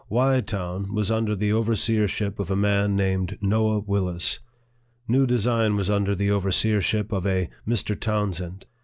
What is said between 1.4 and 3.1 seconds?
overseership of a man